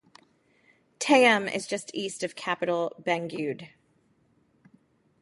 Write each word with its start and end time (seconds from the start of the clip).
Tayum 0.99 1.47
is 1.47 1.67
just 1.67 1.91
east 1.93 2.23
of 2.23 2.35
capital 2.35 2.95
Bangued. 2.99 3.69